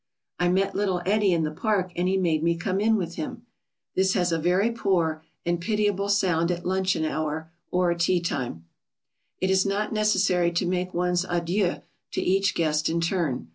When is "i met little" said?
0.39-1.03